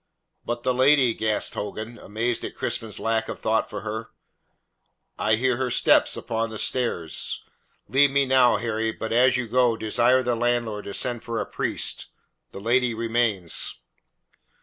[0.43, 4.09] "But the lady?" gasped Hogan, amazed at Crispin's lack of thought for her.
[5.19, 7.43] "I hear her step upon the stairs.
[7.87, 11.45] Leave me now, Harry, but as you go, desire the landlord to send for a
[11.45, 12.07] priest.
[12.51, 13.75] The lady remains."